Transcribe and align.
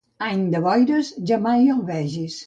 Any 0.27 0.39
de 0.53 0.61
boires, 0.67 1.11
jamai 1.31 1.67
el 1.75 1.83
vegis. 1.91 2.39